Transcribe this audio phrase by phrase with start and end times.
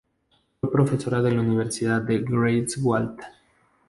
[0.59, 3.19] Fue profesora de la Universidad de Greifswald.